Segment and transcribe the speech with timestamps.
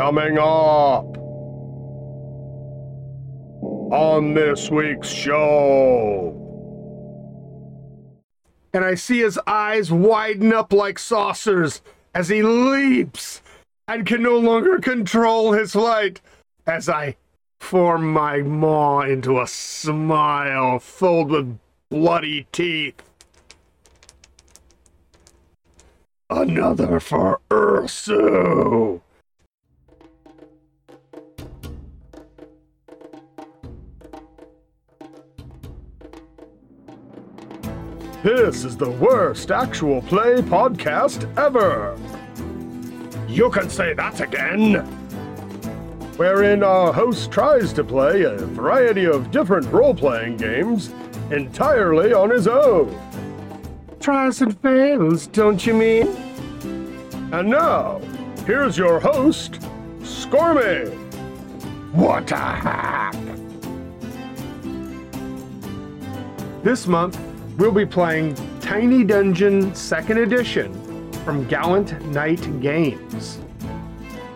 [0.00, 1.18] Coming up
[3.92, 6.34] on this week's show.
[8.72, 11.82] And I see his eyes widen up like saucers
[12.14, 13.42] as he leaps
[13.86, 16.22] and can no longer control his flight
[16.66, 17.16] as I
[17.60, 21.58] form my maw into a smile filled with
[21.90, 23.02] bloody teeth.
[26.30, 29.02] Another for Ursu.
[38.22, 41.96] This is the worst actual play podcast ever.
[43.26, 44.74] You can say that again.
[46.18, 50.92] Wherein our host tries to play a variety of different role playing games
[51.30, 52.94] entirely on his own.
[54.00, 56.08] Tries and fails, don't you mean?
[57.32, 58.02] And now,
[58.44, 59.60] here's your host,
[60.00, 60.92] Scormy.
[61.94, 63.14] What a hack!
[66.62, 67.18] This month,
[67.56, 73.38] we'll be playing Tiny Dungeon 2nd Edition from Gallant Knight Games.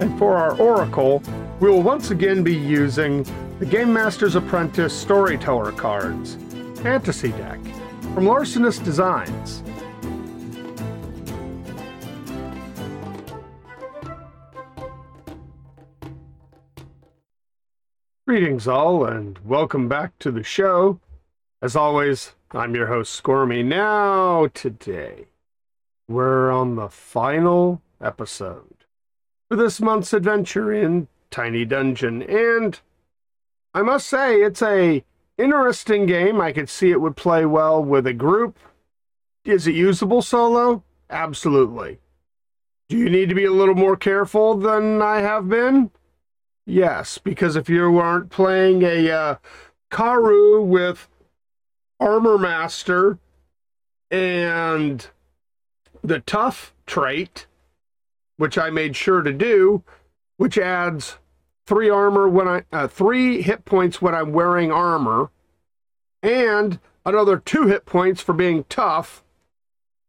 [0.00, 1.22] And for our Oracle,
[1.60, 3.24] we will once again be using
[3.58, 6.36] the Game Master's Apprentice Storyteller cards,
[6.82, 7.60] Fantasy deck,
[8.12, 9.62] from Larcenous Designs.
[18.26, 20.98] Greetings, all, and welcome back to the show.
[21.62, 23.64] As always, I'm your host, Scormy.
[23.64, 25.26] Now, today,
[26.06, 28.84] we're on the final episode
[29.48, 32.78] for this month's adventure in Tiny Dungeon, and
[33.74, 35.02] I must say, it's a
[35.36, 36.40] interesting game.
[36.40, 38.56] I could see it would play well with a group.
[39.44, 40.84] Is it usable solo?
[41.10, 41.98] Absolutely.
[42.88, 45.90] Do you need to be a little more careful than I have been?
[46.66, 49.36] Yes, because if you aren't playing a uh,
[49.90, 51.08] Karhu with
[52.00, 53.18] Armor Master
[54.10, 55.06] and
[56.02, 57.46] the Tough trait,
[58.36, 59.82] which I made sure to do,
[60.36, 61.18] which adds
[61.66, 65.30] three armor when I uh, three hit points when I'm wearing armor,
[66.22, 69.24] and another two hit points for being tough.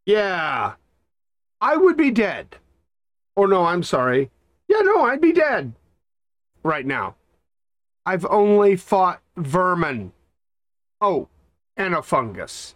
[0.05, 0.73] Yeah,
[1.61, 2.57] I would be dead.
[3.35, 4.31] Or no, I'm sorry.
[4.67, 5.73] Yeah, no, I'd be dead
[6.63, 7.15] right now.
[8.05, 10.11] I've only fought vermin.
[11.01, 11.27] Oh,
[11.77, 12.75] and a fungus.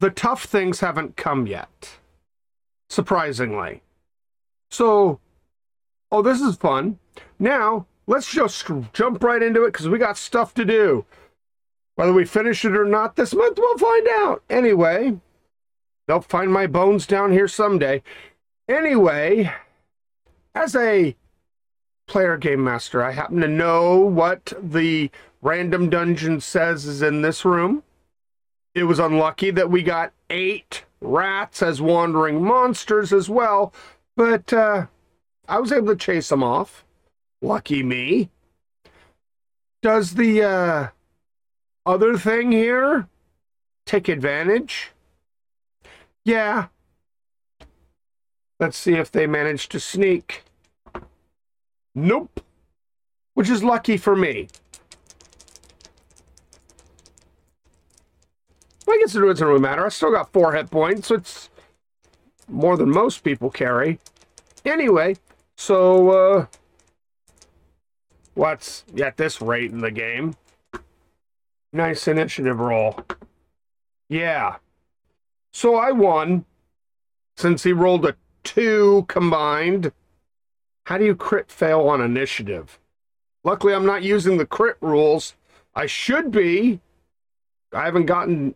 [0.00, 1.98] The tough things haven't come yet,
[2.88, 3.82] surprisingly.
[4.70, 5.20] So,
[6.10, 6.98] oh, this is fun.
[7.38, 11.04] Now, let's just jump right into it because we got stuff to do.
[11.96, 14.42] Whether we finish it or not this month, we'll find out.
[14.48, 15.18] Anyway,
[16.06, 18.02] they'll find my bones down here someday.
[18.68, 19.52] Anyway,
[20.54, 21.14] as a
[22.06, 25.10] player game master, I happen to know what the
[25.42, 27.82] random dungeon says is in this room.
[28.74, 33.72] It was unlucky that we got eight rats as wandering monsters as well,
[34.16, 34.86] but uh,
[35.48, 36.84] I was able to chase them off.
[37.42, 38.30] Lucky me.
[39.82, 40.88] Does the uh,
[41.86, 43.08] other thing here
[43.86, 44.90] take advantage?
[46.24, 46.66] Yeah.
[48.58, 50.44] Let's see if they manage to sneak.
[51.94, 52.44] Nope.
[53.34, 54.48] Which is lucky for me.
[58.90, 59.84] I guess it doesn't really matter.
[59.84, 61.50] I still got four hit points, so it's
[62.48, 63.98] more than most people carry.
[64.64, 65.16] Anyway,
[65.56, 66.46] so, uh,
[68.34, 70.34] what's at this rate in the game?
[71.72, 73.00] Nice initiative roll.
[74.08, 74.56] Yeah.
[75.52, 76.44] So I won,
[77.36, 79.92] since he rolled a two combined.
[80.84, 82.78] How do you crit fail on initiative?
[83.44, 85.34] Luckily, I'm not using the crit rules.
[85.74, 86.80] I should be.
[87.72, 88.54] I haven't gotten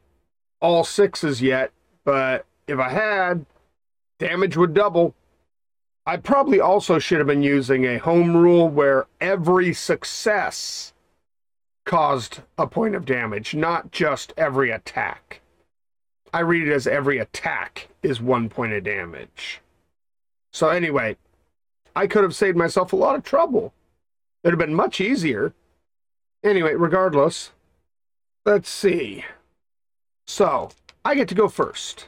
[0.65, 1.73] all sixes yet,
[2.05, 3.45] but if I had,
[4.19, 5.15] damage would double.
[6.07, 10.95] I probably also should have been using a home rule where every success
[11.85, 15.43] caused a point of damage, not just every attack.
[16.33, 19.61] I read it as every attack is one point of damage.
[20.51, 21.19] So, anyway,
[21.95, 23.75] I could have saved myself a lot of trouble.
[24.43, 25.53] It'd have been much easier.
[26.43, 27.51] Anyway, regardless,
[28.47, 29.27] let's see.
[30.27, 30.71] So,
[31.05, 32.07] I get to go first.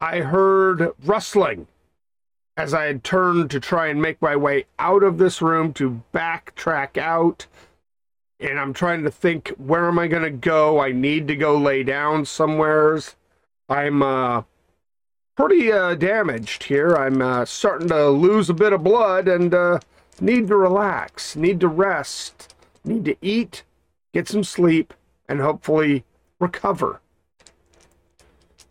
[0.00, 1.66] I heard rustling
[2.56, 6.02] as I had turned to try and make my way out of this room to
[6.12, 7.46] backtrack out.
[8.38, 10.80] And I'm trying to think, where am I going to go?
[10.80, 13.16] I need to go lay down somewheres.
[13.68, 14.42] I'm uh,
[15.36, 16.94] pretty uh, damaged here.
[16.94, 19.80] I'm uh, starting to lose a bit of blood and uh,
[20.20, 23.62] need to relax, need to rest, need to eat,
[24.12, 24.94] get some sleep,
[25.28, 26.04] and hopefully
[26.40, 27.00] recover.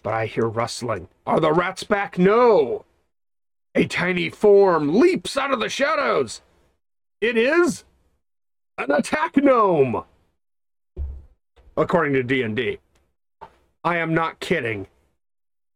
[0.01, 1.07] But I hear rustling.
[1.25, 2.18] Are the rats back?
[2.18, 2.86] No!
[3.75, 6.42] A tiny form leaps out of the shadows.
[7.21, 7.86] It is
[8.77, 10.04] an attack gnome.
[11.75, 12.80] According to D&D.
[13.83, 14.88] I am not kidding.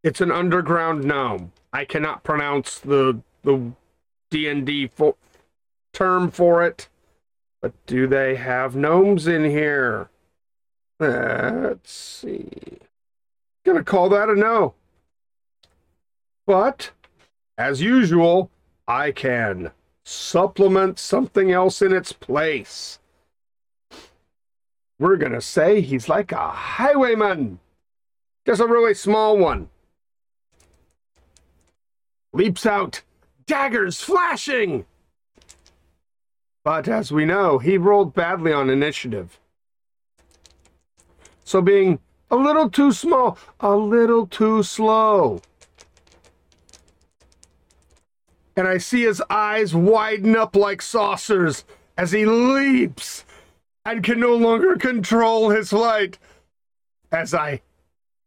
[0.03, 1.51] It's an underground gnome.
[1.73, 3.71] I cannot pronounce the the
[4.29, 4.91] D&D
[5.93, 6.89] term for it.
[7.61, 10.09] But do they have gnomes in here?
[10.99, 12.79] Let's see.
[13.65, 14.73] Gonna call that a no.
[16.45, 16.91] But,
[17.57, 18.49] as usual,
[18.87, 19.71] I can
[20.03, 22.99] supplement something else in its place.
[24.99, 27.59] We're gonna say he's like a highwayman.
[28.45, 29.69] Just a really small one.
[32.33, 33.01] Leaps out,
[33.45, 34.85] daggers flashing.
[36.63, 39.39] But as we know, he rolled badly on initiative.
[41.47, 41.99] So being
[42.29, 45.41] a little too small, a little too slow.
[48.57, 51.63] And I see his eyes widen up like saucers
[51.97, 53.23] as he leaps
[53.85, 56.19] and can no longer control his flight.
[57.13, 57.61] As I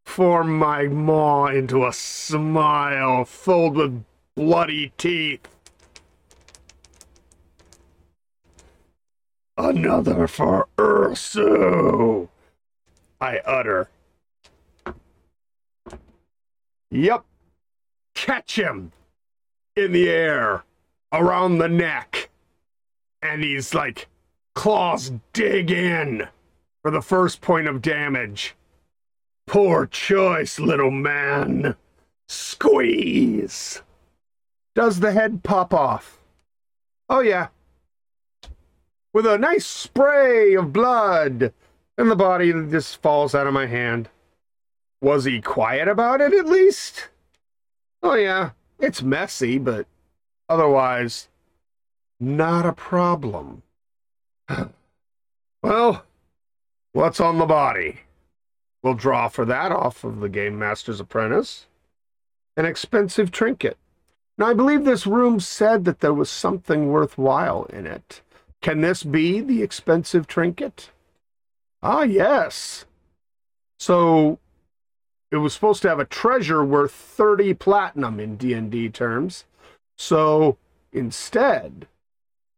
[0.06, 4.02] form my maw into a smile filled with
[4.34, 5.46] bloody teeth.
[9.58, 12.31] Another for Ursu,
[13.20, 13.88] I utter.
[16.90, 17.25] Yep.
[18.14, 18.93] Catch him
[19.76, 20.64] in the air
[21.12, 22.31] around the neck.
[23.22, 24.08] And he's like,
[24.55, 26.26] claws dig in
[26.82, 28.56] for the first point of damage.
[29.46, 31.76] Poor choice, little man.
[32.28, 33.82] Squeeze.
[34.75, 36.19] Does the head pop off?
[37.08, 37.49] Oh, yeah.
[39.12, 41.52] With a nice spray of blood,
[41.99, 44.09] and the body just falls out of my hand.
[45.01, 47.09] Was he quiet about it at least?
[48.03, 48.51] Oh, yeah.
[48.79, 49.87] It's messy, but
[50.49, 51.29] otherwise,
[52.19, 53.63] not a problem.
[55.63, 56.05] well,
[56.93, 58.01] what's on the body?
[58.83, 61.67] We'll draw for that off of the Game Master's Apprentice.
[62.57, 63.77] An expensive trinket.
[64.39, 68.23] Now, I believe this room said that there was something worthwhile in it.
[68.63, 70.91] Can this be the expensive trinket?
[71.82, 72.85] Ah, yes.
[73.79, 74.38] So
[75.31, 79.44] it was supposed to have a treasure worth 30 platinum in D&D terms.
[79.97, 80.59] So
[80.93, 81.87] instead,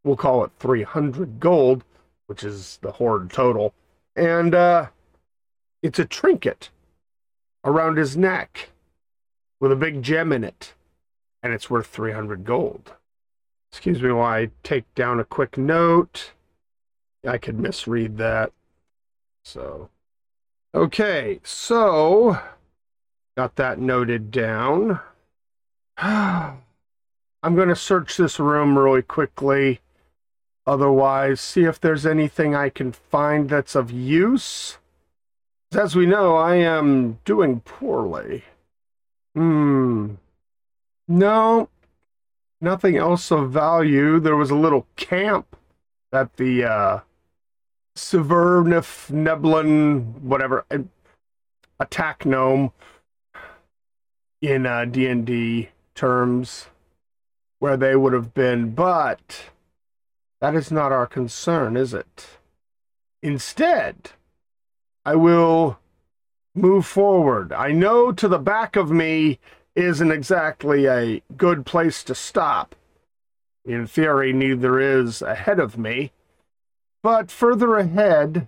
[0.04, 1.84] we'll call it 300 gold,
[2.26, 3.74] which is the hoard total.
[4.16, 4.86] And uh,
[5.82, 6.70] it's a trinket
[7.64, 8.70] around his neck
[9.60, 10.74] with a big gem in it,
[11.42, 12.94] and it's worth 300 gold.
[13.70, 16.32] Excuse me while I take down a quick note.
[17.26, 18.52] I could misread that.
[19.44, 19.90] So,
[20.74, 22.38] okay, so
[23.36, 25.00] Got that noted down.
[25.96, 26.60] I'm
[27.42, 29.80] going to search this room really quickly.
[30.66, 34.78] Otherwise, see if there's anything I can find that's of use.
[35.72, 38.44] As we know, I am doing poorly.
[39.34, 40.14] Hmm.
[41.08, 41.68] No,
[42.60, 44.20] nothing else of value.
[44.20, 45.56] There was a little camp
[46.10, 47.00] that the uh,
[47.96, 50.64] Severnif Neblin, whatever,
[51.78, 52.72] attack gnome
[54.40, 56.66] in uh, D&D terms
[57.58, 59.50] where they would have been, but
[60.40, 62.26] that is not our concern, is it?
[63.22, 64.10] Instead,
[65.04, 65.78] I will
[66.54, 67.52] move forward.
[67.52, 69.38] I know to the back of me
[69.74, 72.74] isn't exactly a good place to stop.
[73.64, 76.10] In theory, neither is ahead of me.
[77.02, 78.46] But further ahead,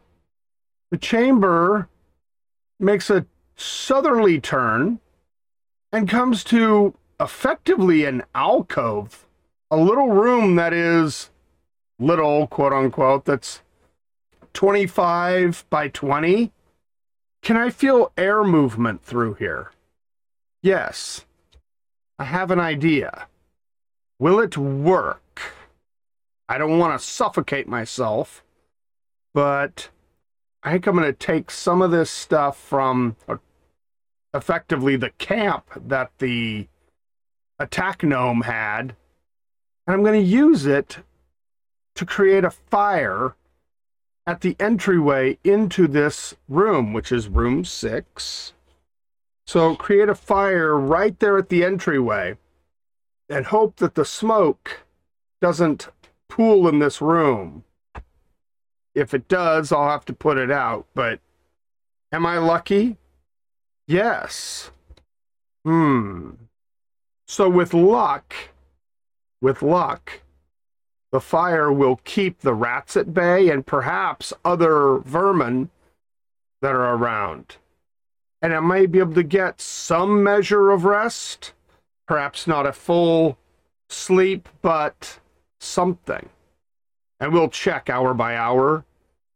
[0.90, 1.88] the chamber
[2.78, 5.00] makes a southerly turn
[5.92, 9.26] and comes to effectively an alcove,
[9.70, 11.30] a little room that is
[11.98, 13.62] little, quote unquote, that's
[14.52, 16.52] 25 by 20.
[17.42, 19.72] Can I feel air movement through here?
[20.62, 21.24] Yes.
[22.18, 23.26] I have an idea.
[24.18, 25.42] Will it work?
[26.48, 28.43] I don't want to suffocate myself,
[29.34, 29.90] but
[30.62, 33.36] I think I'm going to take some of this stuff from, uh,
[34.32, 36.68] effectively the camp that the
[37.58, 38.96] attack gnome had,
[39.86, 40.98] and I'm going to use it
[41.94, 43.36] to create a fire
[44.26, 48.52] at the entryway into this room, which is room six.
[49.46, 52.38] So create a fire right there at the entryway
[53.28, 54.80] and hope that the smoke
[55.40, 55.88] doesn't
[56.28, 57.64] pool in this room.
[58.94, 60.86] If it does, I'll have to put it out.
[60.94, 61.20] But
[62.12, 62.96] am I lucky?
[63.86, 64.70] Yes.
[65.64, 66.30] Hmm.
[67.26, 68.34] So with luck,
[69.40, 70.20] with luck,
[71.10, 75.70] the fire will keep the rats at bay and perhaps other vermin
[76.60, 77.56] that are around.
[78.42, 81.52] And I may be able to get some measure of rest,
[82.06, 83.38] perhaps not a full
[83.88, 85.18] sleep, but
[85.60, 86.28] something.
[87.24, 88.84] And we'll check hour by hour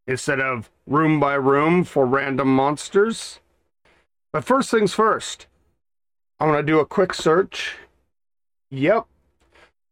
[0.06, 3.40] instead of room by room for random monsters.
[4.30, 5.46] But first things first,
[6.38, 7.76] I'm going to do a quick search.
[8.70, 9.06] Yep.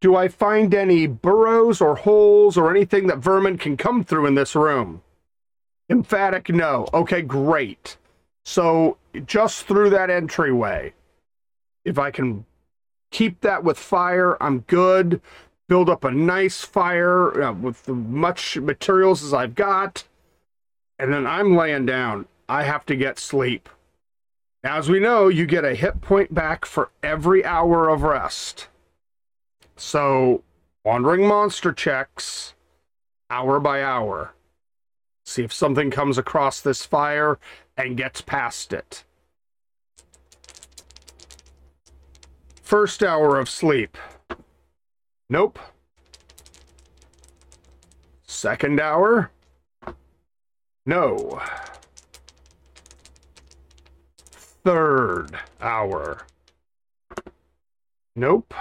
[0.02, 4.34] Do I find any burrows or holes or anything that vermin can come through in
[4.34, 5.00] this room?
[5.88, 6.86] Emphatic no.
[6.92, 7.96] Okay, great.
[8.44, 10.92] So just through that entryway,
[11.86, 12.44] if I can
[13.10, 15.22] keep that with fire, I'm good.
[15.68, 20.04] Build up a nice fire uh, with as much materials as I've got.
[20.98, 22.26] And then I'm laying down.
[22.48, 23.68] I have to get sleep.
[24.62, 28.68] As we know, you get a hit point back for every hour of rest.
[29.76, 30.42] So,
[30.84, 32.54] wandering monster checks
[33.30, 34.32] hour by hour.
[35.24, 37.38] See if something comes across this fire
[37.76, 39.04] and gets past it.
[42.62, 43.96] First hour of sleep.
[45.28, 45.58] Nope.
[48.22, 49.32] Second hour.
[50.84, 51.40] No.
[54.30, 56.26] Third hour.
[58.14, 58.54] Nope.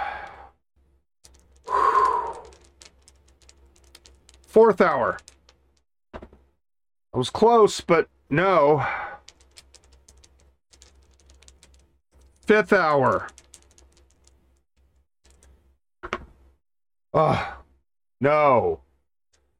[4.46, 5.18] Fourth hour.
[6.14, 6.18] I
[7.18, 8.84] was close, but no.
[12.46, 13.28] Fifth hour.
[17.18, 17.56] Oh,
[18.20, 18.80] no.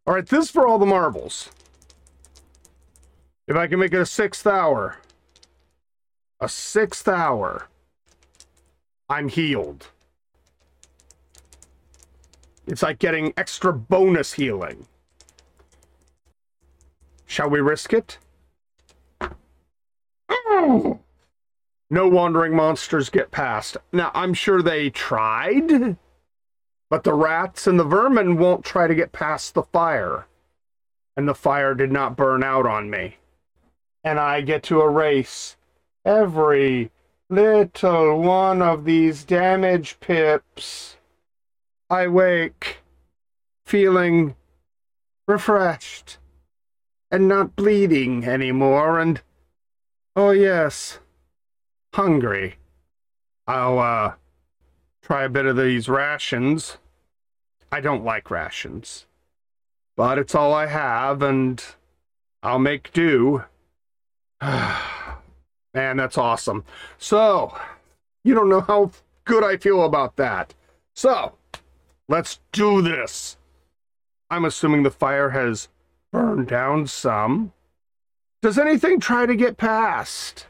[0.06, 1.48] All right, this is for all the marbles.
[3.48, 4.98] If I can make it a sixth hour.
[6.38, 7.68] A sixth hour.
[9.08, 9.86] I'm healed.
[12.66, 14.86] It's like getting extra bonus healing.
[17.24, 18.18] Shall we risk it?
[21.88, 23.78] No wandering monsters get past.
[23.92, 25.96] Now, I'm sure they tried,
[26.88, 30.26] but the rats and the vermin won't try to get past the fire.
[31.16, 33.16] And the fire did not burn out on me.
[34.04, 35.56] And I get to erase
[36.04, 36.90] every
[37.28, 40.96] little one of these damage pips.
[41.90, 42.78] I wake
[43.64, 44.36] feeling
[45.26, 46.18] refreshed
[47.10, 49.20] and not bleeding anymore and
[50.14, 51.00] oh yes
[51.94, 52.56] hungry
[53.48, 54.12] i'll uh
[55.06, 56.78] try a bit of these rations.
[57.70, 59.06] I don't like rations
[59.96, 61.64] but it's all i have and
[62.42, 63.42] i'll make do.
[64.40, 66.64] Man that's awesome.
[66.98, 67.58] So
[68.22, 68.92] you don't know how
[69.24, 70.54] good i feel about that.
[70.94, 71.34] So
[72.08, 73.36] let's do this.
[74.30, 75.68] I'm assuming the fire has
[76.12, 77.52] burned down some.
[78.42, 80.46] Does anything try to get past?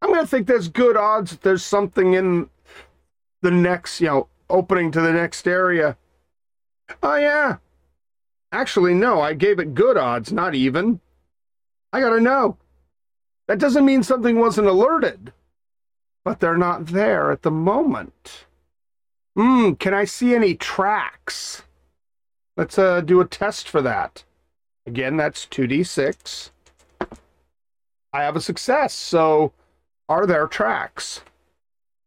[0.00, 2.48] I'm going to think there's good odds that there's something in
[3.42, 5.96] the next, you know, opening to the next area.
[7.02, 7.56] Oh, yeah.
[8.50, 11.00] Actually, no, I gave it good odds, not even.
[11.92, 12.56] I gotta know.
[13.46, 15.32] That doesn't mean something wasn't alerted,
[16.24, 18.46] but they're not there at the moment.
[19.36, 21.62] Hmm, can I see any tracks?
[22.56, 24.24] Let's uh, do a test for that.
[24.86, 26.50] Again, that's 2d6.
[28.12, 29.52] I have a success, so
[30.08, 31.20] are there tracks?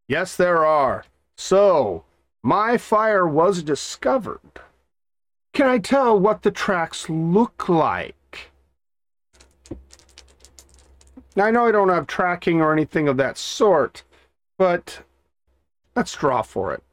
[0.08, 1.06] Yes, there are.
[1.44, 2.04] So,
[2.44, 4.62] my fire was discovered.
[5.54, 8.52] Can I tell what the tracks look like?
[11.36, 14.04] Now, I know I don't have tracking or anything of that sort,
[14.60, 15.02] but
[15.96, 16.84] let's draw for it.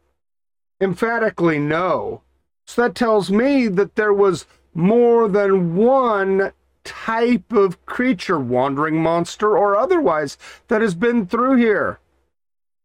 [0.81, 2.23] Emphatically, no.
[2.67, 6.53] So that tells me that there was more than one
[6.85, 10.39] type of creature, wandering monster or otherwise,
[10.69, 12.01] that has been through here.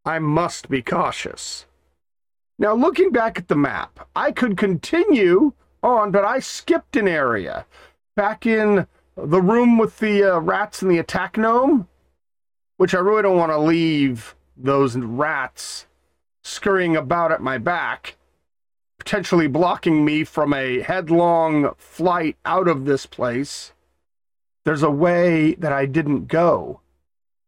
[0.06, 1.66] I must be cautious.
[2.60, 7.66] Now, looking back at the map, I could continue on, but I skipped an area.
[8.16, 11.88] Back in the room with the uh, rats and the attack gnome,
[12.78, 15.88] which I really don't want to leave those rats
[16.44, 18.16] scurrying about at my back
[19.04, 23.74] potentially blocking me from a headlong flight out of this place.
[24.64, 26.80] There's a way that I didn't go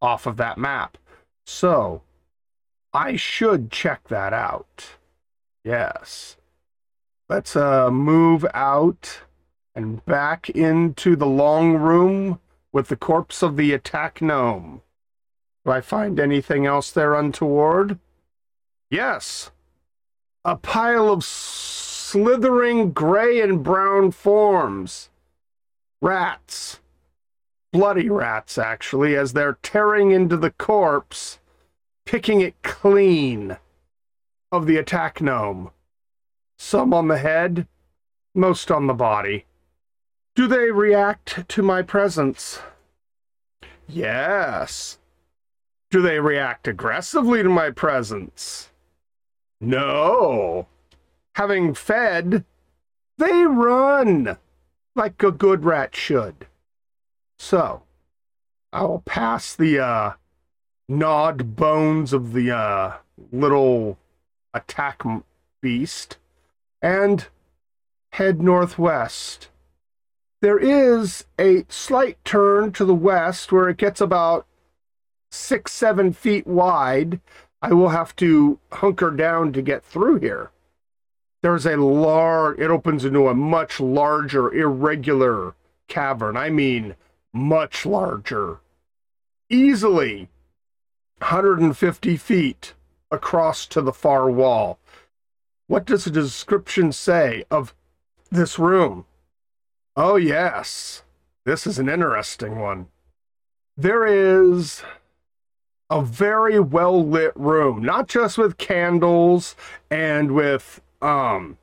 [0.02, 0.98] off of that map.
[1.46, 2.02] So,
[2.96, 4.96] I should check that out.
[5.62, 6.38] Yes.
[7.28, 9.20] Let's uh, move out
[9.74, 12.40] and back into the long room
[12.72, 14.80] with the corpse of the attack gnome.
[15.66, 17.98] Do I find anything else there untoward?
[18.90, 19.50] Yes.
[20.46, 25.10] A pile of slithering gray and brown forms.
[26.00, 26.80] Rats.
[27.74, 31.40] Bloody rats, actually, as they're tearing into the corpse,
[32.06, 33.58] picking it clean
[34.50, 35.70] of the attack gnome.
[36.56, 37.66] Some on the head,
[38.34, 39.44] most on the body.
[40.34, 42.60] Do they react to my presence?
[43.86, 44.98] Yes.
[45.90, 48.70] Do they react aggressively to my presence?
[49.60, 50.68] No.
[51.34, 52.44] Having fed,
[53.18, 54.38] they run
[54.94, 56.46] like a good rat should.
[57.38, 57.82] So,
[58.72, 60.12] I will pass the uh,
[60.88, 62.96] gnawed bones of the uh,
[63.32, 63.98] little
[64.54, 65.02] attack
[65.60, 66.18] beast
[66.80, 67.26] and
[68.12, 69.48] head northwest.
[70.40, 74.46] There is a slight turn to the west where it gets about
[75.30, 77.20] six, seven feet wide.
[77.60, 80.50] I will have to hunker down to get through here.
[81.42, 85.54] There's a large, it opens into a much larger, irregular
[85.88, 86.36] cavern.
[86.36, 86.96] I mean,
[87.32, 88.60] much larger.
[89.48, 90.28] Easily
[91.18, 92.74] 150 feet
[93.10, 94.78] across to the far wall.
[95.66, 97.74] What does the description say of
[98.30, 99.06] this room?
[99.96, 101.02] Oh, yes.
[101.44, 102.88] This is an interesting one.
[103.76, 104.82] There is
[105.88, 109.54] a very well lit room, not just with candles
[109.90, 111.58] and with um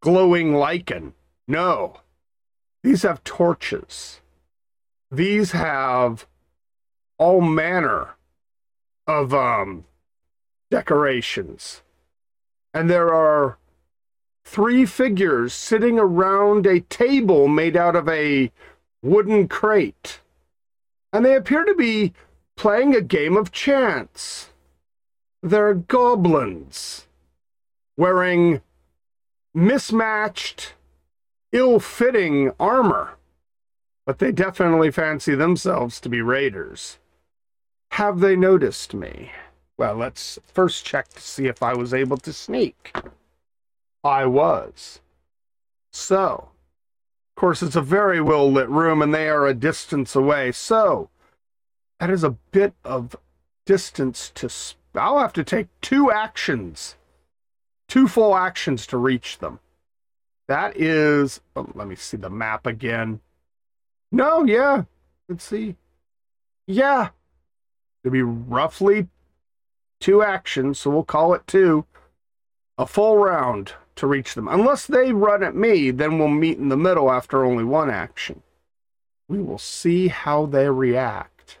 [0.00, 1.14] glowing lichen.
[1.46, 2.00] No.
[2.82, 4.20] These have torches.
[5.10, 6.26] These have
[7.18, 8.13] all manner
[9.06, 9.84] of um
[10.70, 11.82] decorations
[12.74, 13.56] and there are
[14.44, 18.50] three figures sitting around a table made out of a
[19.00, 20.20] wooden crate.
[21.12, 22.12] And they appear to be
[22.56, 24.50] playing a game of chance.
[25.40, 27.06] They're goblins
[27.96, 28.60] wearing
[29.54, 30.74] mismatched,
[31.52, 33.14] ill fitting armor,
[34.04, 36.98] but they definitely fancy themselves to be raiders.
[37.92, 39.30] Have they noticed me?
[39.76, 42.96] Well, let's first check to see if I was able to sneak.
[44.02, 45.00] I was.
[45.92, 46.48] So,
[47.36, 50.52] of course, it's a very well lit room and they are a distance away.
[50.52, 51.08] So,
[52.00, 53.16] that is a bit of
[53.64, 54.48] distance to.
[54.50, 56.96] Sp- I'll have to take two actions,
[57.88, 59.58] two full actions to reach them.
[60.46, 61.40] That is.
[61.56, 63.20] Oh, let me see the map again.
[64.12, 64.84] No, yeah.
[65.28, 65.76] Let's see.
[66.66, 67.10] Yeah.
[68.04, 69.08] It'd be roughly
[69.98, 71.86] two actions, so we'll call it two,
[72.76, 74.46] a full round to reach them.
[74.46, 78.42] Unless they run at me, then we'll meet in the middle after only one action.
[79.26, 81.58] We will see how they react.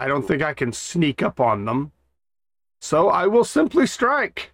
[0.00, 1.92] I don't think I can sneak up on them.
[2.80, 4.52] So I will simply strike.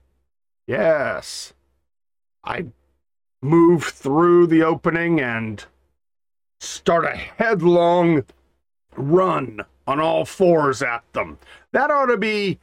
[0.67, 1.55] Yes.
[2.45, 2.67] I
[3.41, 5.65] move through the opening and
[6.61, 8.25] start a headlong
[8.97, 11.37] run on all fours at them.
[11.73, 12.61] That ought to be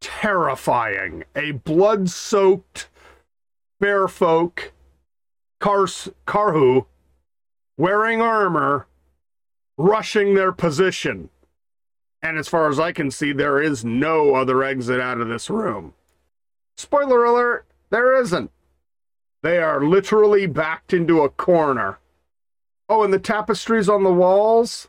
[0.00, 1.24] terrifying.
[1.36, 2.88] A blood soaked
[3.78, 4.72] bear folk,
[5.60, 6.86] Kars- Karhu,
[7.76, 8.86] wearing armor,
[9.76, 11.28] rushing their position.
[12.22, 15.50] And as far as I can see, there is no other exit out of this
[15.50, 15.92] room.
[16.78, 18.50] Spoiler alert, there isn't.
[19.42, 21.98] They are literally backed into a corner.
[22.88, 24.88] Oh, and the tapestries on the walls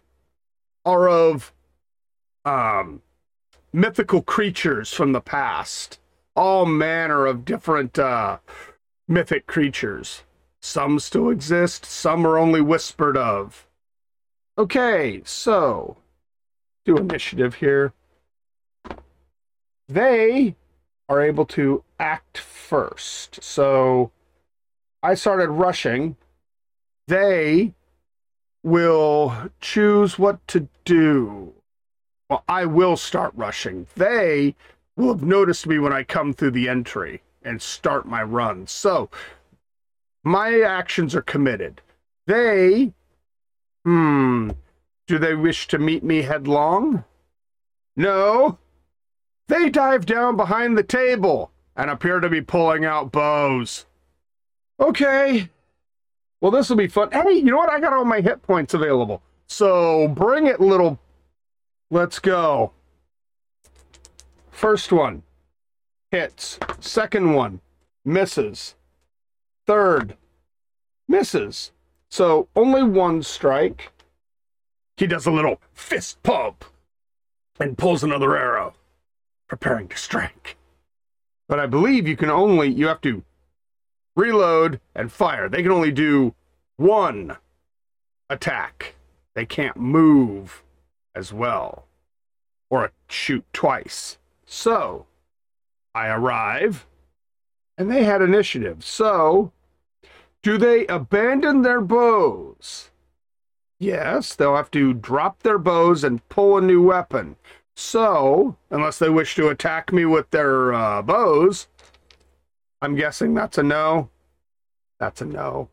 [0.85, 1.53] are of
[2.43, 3.01] um
[3.73, 5.99] mythical creatures from the past.
[6.35, 8.37] All manner of different uh,
[9.07, 10.23] mythic creatures.
[10.61, 13.67] Some still exist, some are only whispered of.
[14.57, 15.97] Okay, so
[16.85, 17.93] do initiative here.
[19.87, 20.55] They
[21.09, 23.43] are able to act first.
[23.43, 24.11] So
[25.03, 26.15] I started rushing.
[27.07, 27.73] They
[28.63, 31.54] will choose what to do
[32.32, 33.88] well, I will start rushing.
[33.97, 34.56] They
[34.95, 38.67] will have noticed me when I come through the entry and start my run.
[38.67, 39.10] So
[40.24, 41.82] my actions are committed.
[42.28, 42.93] They,
[43.84, 44.52] hmm,
[45.08, 47.04] do they wish to meet me headlong?
[47.97, 48.58] No.
[49.50, 53.86] They dive down behind the table and appear to be pulling out bows.
[54.80, 55.50] Okay.
[56.41, 57.10] Well, this will be fun.
[57.12, 57.69] Hey, you know what?
[57.69, 59.21] I got all my hit points available.
[59.47, 60.99] So bring it, little
[61.93, 62.71] Let's go.
[64.49, 65.23] First one
[66.10, 66.58] hits.
[66.80, 67.60] Second one
[68.06, 68.75] misses.
[69.67, 70.15] Third
[71.10, 71.73] misses.
[72.10, 73.91] So only one strike.
[74.95, 76.63] He does a little fist pump
[77.60, 78.73] and pulls another arrow,
[79.49, 80.56] preparing to strike.
[81.49, 83.21] But I believe you can only, you have to
[84.15, 85.47] reload and fire.
[85.50, 86.34] They can only do
[86.78, 87.38] one
[88.30, 88.95] attack.
[89.34, 90.63] They can't move
[91.15, 91.88] as well
[92.69, 94.17] or shoot twice.
[94.45, 95.06] So
[95.93, 96.88] I arrive
[97.78, 98.84] and they had initiative.
[98.84, 99.52] So
[100.43, 102.89] do they abandon their bows?
[103.80, 107.36] Yes, they'll have to drop their bows and pull a new weapon.
[107.76, 111.67] So, unless they wish to attack me with their uh, bows,
[112.81, 114.09] I'm guessing that's a no.
[114.99, 115.69] That's a no.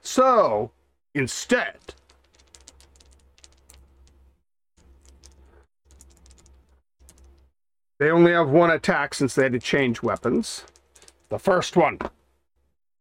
[0.00, 0.72] So,
[1.14, 1.78] instead,
[7.98, 10.64] they only have one attack since they had to change weapons.
[11.28, 11.98] The first one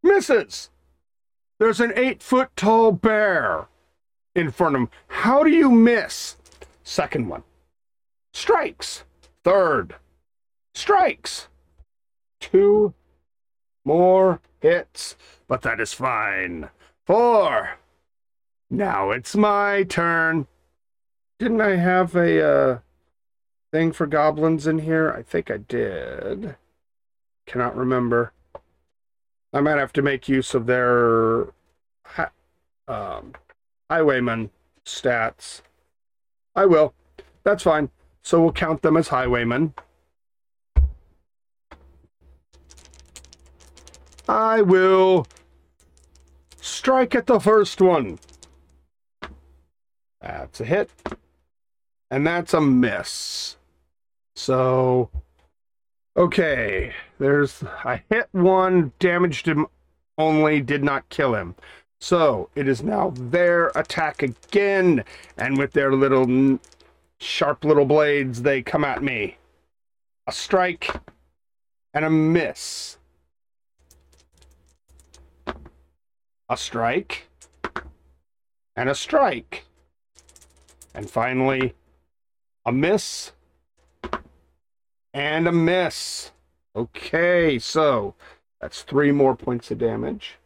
[0.03, 0.69] misses.
[1.59, 3.67] There's an eight foot tall bear
[4.35, 4.89] in front of him.
[5.07, 6.37] How do you miss?
[6.83, 7.43] Second one
[8.33, 9.03] strikes.
[9.43, 9.95] Third
[10.73, 11.47] strikes.
[12.39, 12.93] Two
[13.83, 15.15] more hits,
[15.47, 16.69] but that is fine.
[17.05, 17.71] Four.
[18.69, 20.47] Now it's my turn.
[21.39, 22.79] Didn't I have a uh,
[23.71, 25.11] thing for goblins in here?
[25.11, 26.55] I think I did.
[27.45, 28.31] Cannot remember.
[29.53, 31.47] I might have to make use of their
[32.87, 33.33] um,
[33.89, 34.51] highwayman
[34.85, 35.61] stats.
[36.55, 36.93] I will.
[37.43, 37.89] That's fine.
[38.21, 39.73] So we'll count them as highwaymen.
[44.31, 45.27] I will
[46.61, 48.17] strike at the first one.
[50.21, 50.89] That's a hit.
[52.09, 53.57] And that's a miss.
[54.35, 55.09] So
[56.15, 59.67] Okay, there's I hit one, damaged him
[60.17, 61.55] only, did not kill him.
[61.99, 65.03] So it is now their attack again,
[65.37, 66.59] and with their little
[67.19, 69.37] sharp little blades, they come at me.
[70.27, 70.89] A strike
[71.93, 72.97] and a miss.
[76.51, 77.29] A strike
[78.75, 79.63] and a strike.
[80.93, 81.75] And finally,
[82.65, 83.31] a miss
[85.13, 86.31] and a miss.
[86.75, 88.15] Okay, so
[88.59, 90.39] that's three more points of damage.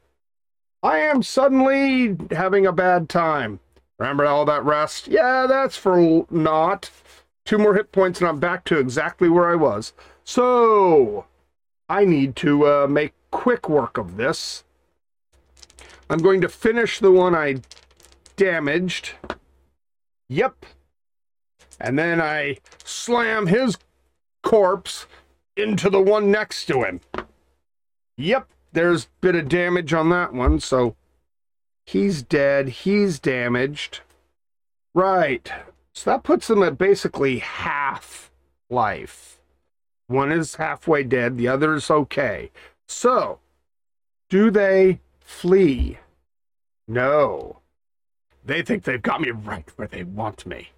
[0.83, 3.59] I am suddenly having a bad time.
[3.97, 5.07] Remember all that rest?
[5.07, 6.91] Yeah, that's for naught.
[7.45, 9.91] Two more hit points and I'm back to exactly where I was.
[10.23, 11.25] So,
[11.89, 14.63] I need to uh, make quick work of this.
[16.09, 17.61] I'm going to finish the one I
[18.35, 19.11] damaged.
[20.29, 20.65] Yep.
[21.79, 23.77] And then I slam his
[24.43, 25.07] corpse
[25.57, 27.01] into the one next to him.
[28.17, 30.95] Yep, there's a bit of damage on that one, so
[31.85, 34.01] he's dead, he's damaged.
[34.93, 35.51] Right,
[35.93, 38.31] so that puts them at basically half
[38.69, 39.39] life.
[40.07, 42.51] One is halfway dead, the other is okay.
[42.87, 43.39] So,
[44.29, 45.97] do they flee?
[46.87, 47.59] No.
[48.45, 50.69] They think they've got me right where they want me.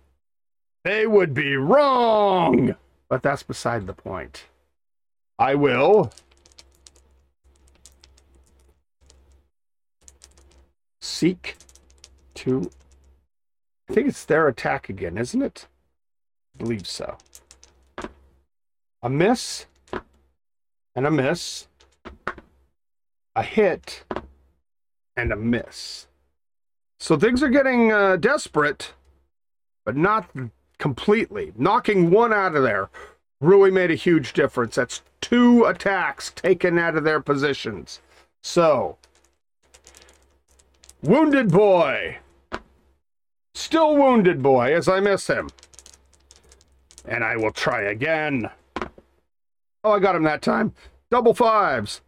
[0.84, 2.76] They would be wrong!
[3.10, 4.46] But that's beside the point.
[5.38, 6.12] I will
[11.02, 11.58] seek
[12.36, 12.72] to.
[13.90, 15.68] I think it's their attack again, isn't it?
[16.56, 17.18] I believe so.
[19.02, 19.66] A miss
[20.96, 21.68] and a miss,
[23.36, 24.04] a hit
[25.18, 26.08] and a miss.
[27.00, 28.94] So things are getting uh, desperate,
[29.84, 30.30] but not
[30.78, 31.52] completely.
[31.58, 32.90] Knocking one out of there
[33.42, 34.76] really made a huge difference.
[34.76, 38.00] That's two attacks taken out of their positions.
[38.42, 38.98] So,
[41.02, 42.20] Wounded Boy.
[43.54, 45.50] Still Wounded Boy as I miss him.
[47.06, 48.50] And I will try again.
[49.84, 50.74] Oh, I got him that time.
[51.10, 52.02] Double fives.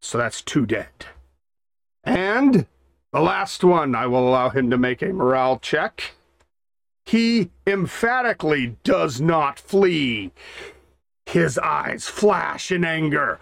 [0.00, 1.06] So that's two dead.
[2.04, 2.66] And
[3.12, 6.14] the last one, I will allow him to make a morale check
[7.06, 10.32] he emphatically does not flee.
[11.26, 13.40] His eyes flash in anger.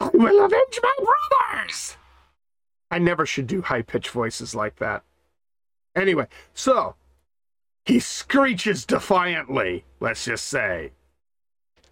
[0.00, 1.96] I will avenge my brothers!
[2.90, 5.02] I never should do high pitched voices like that.
[5.94, 6.94] Anyway, so
[7.84, 10.92] he screeches defiantly, let's just say,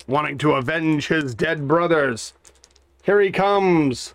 [0.07, 2.35] wanting to avenge his dead brothers.
[3.03, 4.15] Here he comes.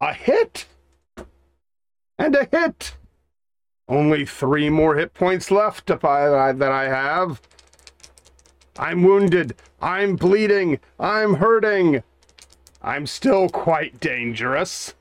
[0.00, 0.66] A hit
[2.18, 2.96] and a hit.
[3.88, 7.40] Only three more hit points left that I have.
[8.78, 9.54] I'm wounded.
[9.80, 10.80] I'm bleeding.
[10.98, 12.02] I'm hurting.
[12.82, 14.94] I'm still quite dangerous.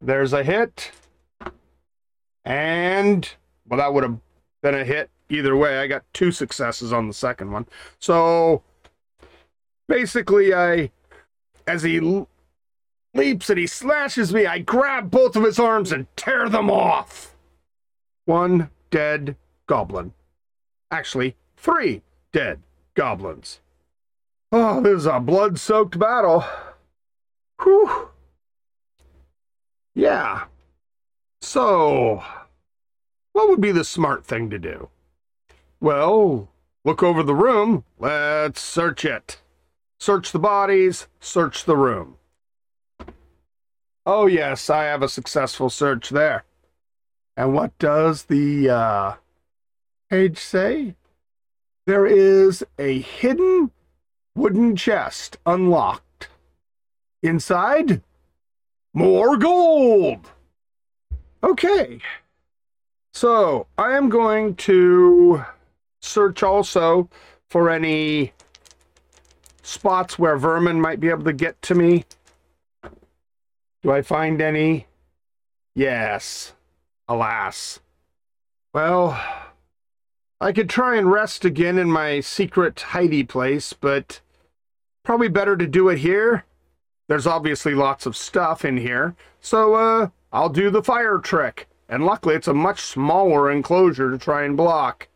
[0.00, 0.92] There's a hit.
[2.44, 3.28] And,
[3.68, 4.18] well, that would have
[4.62, 5.78] been a hit either way.
[5.78, 7.66] I got two successes on the second one.
[7.98, 8.62] So,
[9.88, 10.92] basically, I,
[11.66, 12.26] as he
[13.16, 17.34] leaps and he slashes me, I grab both of his arms and tear them off.
[18.24, 20.12] One dead goblin.
[20.90, 22.02] Actually, three
[22.32, 22.62] dead
[22.94, 23.60] goblins.
[24.52, 26.44] Oh, this is a blood soaked battle.
[27.62, 28.10] Whew.
[29.94, 30.44] Yeah.
[31.40, 32.22] So,
[33.32, 34.88] what would be the smart thing to do?
[35.80, 36.48] Well,
[36.84, 37.84] look over the room.
[37.98, 39.40] Let's search it.
[39.98, 42.16] Search the bodies, search the room.
[44.08, 46.44] Oh, yes, I have a successful search there.
[47.36, 49.14] And what does the uh,
[50.08, 50.94] page say?
[51.86, 53.72] There is a hidden
[54.36, 56.28] wooden chest unlocked.
[57.20, 58.00] Inside,
[58.94, 60.30] more gold.
[61.42, 61.98] Okay.
[63.12, 65.44] So I am going to
[66.00, 67.08] search also
[67.50, 68.32] for any
[69.62, 72.04] spots where vermin might be able to get to me.
[73.86, 74.88] Do I find any?
[75.76, 76.54] Yes.
[77.06, 77.78] Alas.
[78.74, 79.16] Well,
[80.40, 84.20] I could try and rest again in my secret hidey place, but
[85.04, 86.46] probably better to do it here.
[87.06, 91.68] There's obviously lots of stuff in here, so uh, I'll do the fire trick.
[91.88, 95.06] And luckily, it's a much smaller enclosure to try and block.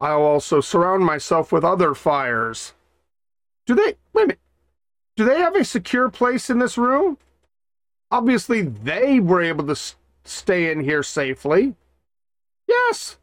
[0.00, 2.74] I'll also surround myself with other fires.
[3.66, 4.38] Do they, wait a minute,
[5.16, 7.18] do they have a secure place in this room?
[8.14, 9.74] Obviously, they were able to
[10.22, 11.74] stay in here safely.
[12.68, 13.18] Yes.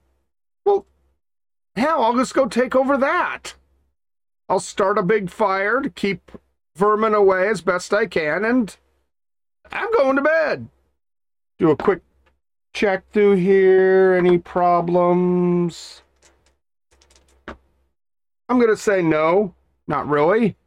[0.66, 0.86] Well,
[1.78, 3.56] hell, I'll just go take over that.
[4.50, 6.34] I'll start a big fire to keep
[6.76, 8.76] vermin away as best I can, and
[9.72, 10.68] I'm going to bed.
[11.58, 12.02] Do a quick
[12.74, 14.14] check through here.
[14.14, 16.02] Any problems?
[17.48, 19.54] I'm going to say no,
[19.88, 20.58] not really.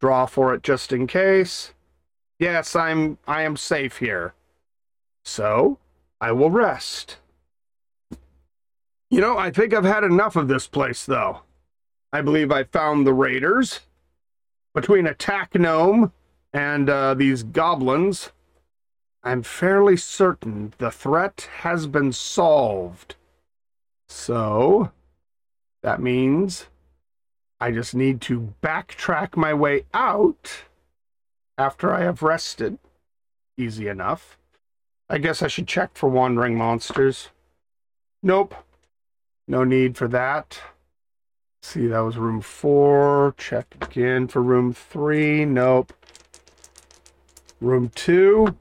[0.00, 1.74] Draw for it just in case.
[2.38, 4.34] Yes, I'm I am safe here.
[5.24, 5.78] So,
[6.20, 7.16] I will rest.
[9.10, 11.40] You know, I think I've had enough of this place, though.
[12.12, 13.80] I believe I found the raiders.
[14.74, 16.12] Between attack gnome
[16.52, 18.32] and uh, these goblins,
[19.22, 23.16] I'm fairly certain the threat has been solved.
[24.08, 24.92] So,
[25.82, 26.66] that means
[27.60, 30.64] I just need to backtrack my way out
[31.58, 32.78] after I have rested.
[33.56, 34.38] Easy enough.
[35.08, 37.28] I guess I should check for wandering monsters.
[38.22, 38.54] Nope.
[39.48, 40.60] No need for that.
[41.62, 43.34] see, that was room four.
[43.38, 45.44] Check again for room three.
[45.44, 45.92] Nope.
[47.60, 48.56] Room two.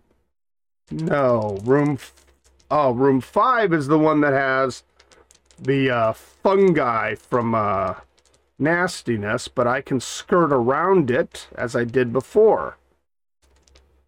[0.92, 1.60] No.
[1.64, 1.98] Room.
[2.70, 4.84] oh, room five is the one that has
[5.60, 7.96] the uh, fungi from uh,
[8.60, 12.78] nastiness, but I can skirt around it as I did before.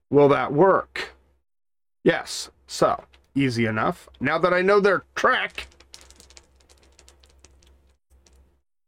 [0.09, 1.15] Will that work?
[2.03, 3.03] Yes, so,
[3.35, 4.07] easy enough.
[4.19, 5.67] Now that I know their track...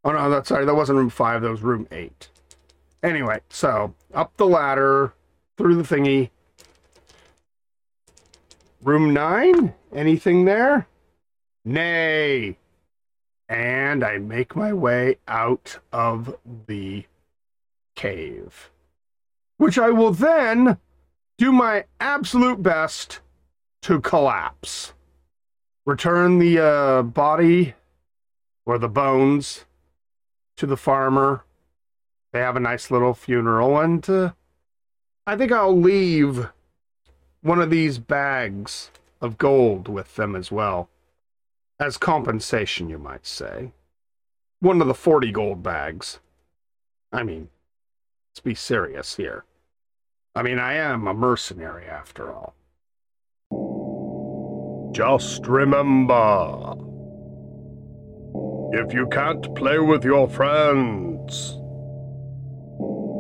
[0.04, 2.30] Oh no, that's sorry, that wasn't room 5, that was room 8.
[3.04, 5.14] Anyway, so, up the ladder,
[5.58, 6.30] through the thingy.
[8.82, 9.74] Room 9?
[9.94, 10.88] Anything there?
[11.66, 12.58] Nay.
[13.50, 17.06] And I make my way out of the
[17.96, 18.72] cave.
[19.58, 20.78] Which I will then
[21.40, 23.22] do my absolute best
[23.82, 24.94] to collapse.
[25.86, 27.76] Return the uh, body
[28.66, 29.64] or the bones
[30.58, 31.46] to the farmer.
[32.34, 34.34] They have a nice little funeral, and uh,
[35.26, 36.50] I think I'll leave
[37.42, 40.90] one of these bags of gold with them as well.
[41.80, 43.72] As compensation, you might say.
[44.60, 46.20] One of the 40 gold bags.
[47.14, 47.48] I mean,
[48.30, 49.46] let's be serious here.
[50.40, 52.56] I mean, I am a mercenary after all.
[54.94, 56.76] Just remember
[58.72, 61.58] if you can't play with your friends,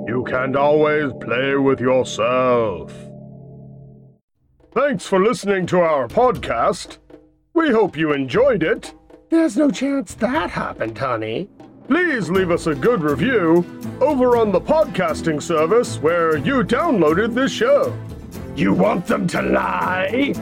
[0.07, 2.93] you can't always play with yourself.
[4.73, 6.99] Thanks for listening to our podcast.
[7.53, 8.93] We hope you enjoyed it.
[9.29, 11.49] There's no chance that happened, honey
[11.89, 13.65] please leave us a good review
[13.99, 17.97] over on the podcasting service where you downloaded this show.
[18.55, 20.35] You want them to lie?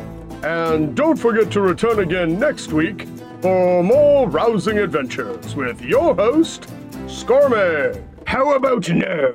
[0.44, 3.08] And don't forget to return again next week
[3.42, 6.68] for more rousing adventures with your host,
[7.06, 8.04] Scormy!
[8.26, 9.34] How about now?